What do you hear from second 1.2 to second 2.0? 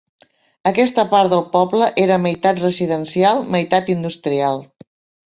del poble